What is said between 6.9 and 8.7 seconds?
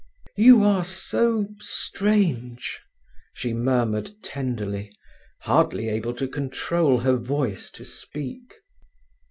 her voice to speak.